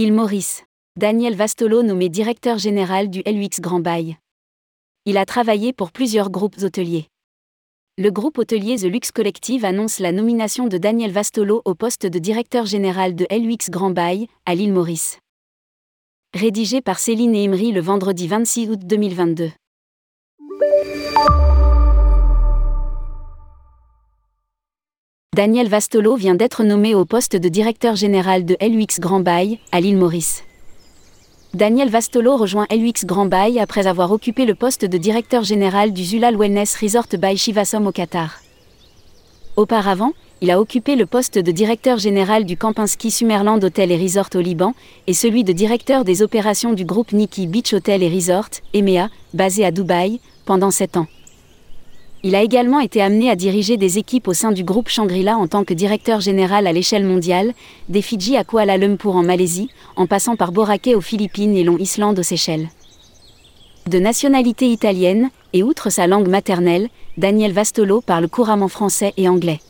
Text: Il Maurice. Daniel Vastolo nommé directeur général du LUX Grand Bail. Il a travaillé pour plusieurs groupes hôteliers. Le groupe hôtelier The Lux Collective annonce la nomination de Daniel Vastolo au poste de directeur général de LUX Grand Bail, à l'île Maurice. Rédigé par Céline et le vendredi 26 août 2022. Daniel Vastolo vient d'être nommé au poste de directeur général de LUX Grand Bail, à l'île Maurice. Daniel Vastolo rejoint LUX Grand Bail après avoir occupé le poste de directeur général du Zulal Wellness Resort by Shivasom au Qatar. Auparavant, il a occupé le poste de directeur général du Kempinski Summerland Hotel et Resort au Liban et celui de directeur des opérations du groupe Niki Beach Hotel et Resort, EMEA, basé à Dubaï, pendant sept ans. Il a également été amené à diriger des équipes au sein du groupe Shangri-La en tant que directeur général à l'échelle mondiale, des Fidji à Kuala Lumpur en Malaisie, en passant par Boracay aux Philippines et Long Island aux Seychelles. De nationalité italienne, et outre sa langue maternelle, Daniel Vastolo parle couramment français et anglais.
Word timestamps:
Il 0.00 0.12
Maurice. 0.12 0.62
Daniel 0.96 1.34
Vastolo 1.34 1.82
nommé 1.82 2.08
directeur 2.08 2.56
général 2.56 3.10
du 3.10 3.20
LUX 3.26 3.60
Grand 3.60 3.80
Bail. 3.80 4.16
Il 5.06 5.16
a 5.16 5.26
travaillé 5.26 5.72
pour 5.72 5.90
plusieurs 5.90 6.30
groupes 6.30 6.54
hôteliers. 6.62 7.08
Le 7.96 8.12
groupe 8.12 8.38
hôtelier 8.38 8.76
The 8.76 8.84
Lux 8.84 9.10
Collective 9.10 9.64
annonce 9.64 9.98
la 9.98 10.12
nomination 10.12 10.68
de 10.68 10.78
Daniel 10.78 11.10
Vastolo 11.10 11.62
au 11.64 11.74
poste 11.74 12.06
de 12.06 12.20
directeur 12.20 12.64
général 12.64 13.16
de 13.16 13.26
LUX 13.28 13.70
Grand 13.70 13.90
Bail, 13.90 14.28
à 14.46 14.54
l'île 14.54 14.72
Maurice. 14.72 15.18
Rédigé 16.32 16.80
par 16.80 17.00
Céline 17.00 17.34
et 17.34 17.48
le 17.48 17.80
vendredi 17.80 18.28
26 18.28 18.70
août 18.70 18.78
2022. 18.84 19.50
Daniel 25.38 25.68
Vastolo 25.68 26.16
vient 26.16 26.34
d'être 26.34 26.64
nommé 26.64 26.96
au 26.96 27.04
poste 27.04 27.36
de 27.36 27.48
directeur 27.48 27.94
général 27.94 28.44
de 28.44 28.56
LUX 28.60 28.98
Grand 28.98 29.20
Bail, 29.20 29.60
à 29.70 29.80
l'île 29.80 29.96
Maurice. 29.96 30.42
Daniel 31.54 31.90
Vastolo 31.90 32.36
rejoint 32.36 32.66
LUX 32.72 33.06
Grand 33.06 33.26
Bail 33.26 33.60
après 33.60 33.86
avoir 33.86 34.10
occupé 34.10 34.46
le 34.46 34.56
poste 34.56 34.84
de 34.84 34.98
directeur 34.98 35.44
général 35.44 35.92
du 35.92 36.02
Zulal 36.02 36.36
Wellness 36.36 36.74
Resort 36.82 37.06
by 37.12 37.36
Shivasom 37.36 37.86
au 37.86 37.92
Qatar. 37.92 38.40
Auparavant, 39.54 40.10
il 40.40 40.50
a 40.50 40.60
occupé 40.60 40.96
le 40.96 41.06
poste 41.06 41.38
de 41.38 41.52
directeur 41.52 41.98
général 41.98 42.44
du 42.44 42.56
Kempinski 42.56 43.12
Summerland 43.12 43.62
Hotel 43.62 43.92
et 43.92 43.96
Resort 43.96 44.30
au 44.34 44.40
Liban 44.40 44.74
et 45.06 45.14
celui 45.14 45.44
de 45.44 45.52
directeur 45.52 46.04
des 46.04 46.20
opérations 46.22 46.72
du 46.72 46.84
groupe 46.84 47.12
Niki 47.12 47.46
Beach 47.46 47.74
Hotel 47.74 48.02
et 48.02 48.12
Resort, 48.12 48.50
EMEA, 48.74 49.08
basé 49.34 49.64
à 49.64 49.70
Dubaï, 49.70 50.18
pendant 50.44 50.72
sept 50.72 50.96
ans. 50.96 51.06
Il 52.24 52.34
a 52.34 52.42
également 52.42 52.80
été 52.80 53.00
amené 53.00 53.30
à 53.30 53.36
diriger 53.36 53.76
des 53.76 53.98
équipes 53.98 54.26
au 54.26 54.34
sein 54.34 54.50
du 54.50 54.64
groupe 54.64 54.88
Shangri-La 54.88 55.36
en 55.36 55.46
tant 55.46 55.64
que 55.64 55.72
directeur 55.72 56.20
général 56.20 56.66
à 56.66 56.72
l'échelle 56.72 57.04
mondiale, 57.04 57.52
des 57.88 58.02
Fidji 58.02 58.36
à 58.36 58.42
Kuala 58.42 58.76
Lumpur 58.76 59.14
en 59.14 59.22
Malaisie, 59.22 59.70
en 59.94 60.06
passant 60.06 60.34
par 60.34 60.50
Boracay 60.50 60.96
aux 60.96 61.00
Philippines 61.00 61.56
et 61.56 61.62
Long 61.62 61.78
Island 61.78 62.18
aux 62.18 62.24
Seychelles. 62.24 62.70
De 63.86 64.00
nationalité 64.00 64.66
italienne, 64.66 65.30
et 65.52 65.62
outre 65.62 65.90
sa 65.90 66.08
langue 66.08 66.28
maternelle, 66.28 66.88
Daniel 67.16 67.52
Vastolo 67.52 68.00
parle 68.00 68.28
couramment 68.28 68.68
français 68.68 69.14
et 69.16 69.28
anglais. 69.28 69.60